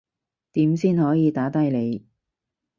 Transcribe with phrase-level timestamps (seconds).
[0.53, 2.07] 點先可以打低你